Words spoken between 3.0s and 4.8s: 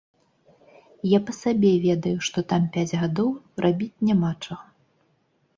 гадоў рабіць няма чаго.